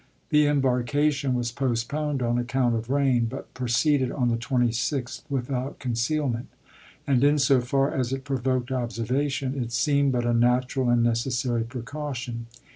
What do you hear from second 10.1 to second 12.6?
but a natural and necessary precaution.